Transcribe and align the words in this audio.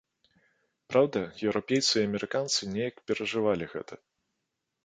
Праўда, 0.93 1.21
еўрапейцы 1.51 1.93
і 1.99 2.05
амерыканцы 2.09 2.61
неяк 2.73 2.95
перажывалі 3.11 3.65
гэта. 3.75 3.93